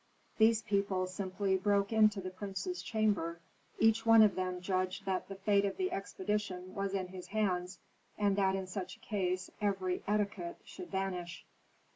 These 0.39 0.63
people 0.63 1.05
simply 1.05 1.57
broke 1.57 1.93
into 1.93 2.21
the 2.21 2.31
prince's 2.31 2.81
chamber: 2.81 3.39
each 3.77 4.03
one 4.03 4.23
of 4.23 4.33
them 4.33 4.59
judged 4.59 5.05
that 5.05 5.27
the 5.27 5.35
fate 5.35 5.63
of 5.63 5.77
the 5.77 5.91
expedition 5.91 6.73
was 6.73 6.95
in 6.95 7.09
his 7.09 7.27
hands, 7.27 7.77
and 8.17 8.35
that 8.35 8.55
in 8.55 8.65
such 8.65 8.95
a 8.97 9.01
case 9.01 9.51
every 9.61 10.01
etiquette 10.07 10.57
should 10.65 10.89
vanish. 10.89 11.45